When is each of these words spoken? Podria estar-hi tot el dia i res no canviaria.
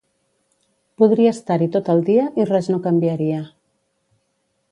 Podria 1.01 1.33
estar-hi 1.33 1.67
tot 1.75 1.91
el 1.95 2.01
dia 2.09 2.25
i 2.43 2.47
res 2.51 2.69
no 2.73 2.81
canviaria. 2.87 3.39